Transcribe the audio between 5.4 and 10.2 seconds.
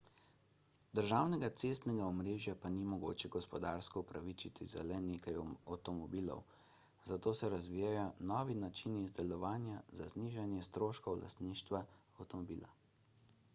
avtomobilov zato se razvijajo novi načini izdelovanja za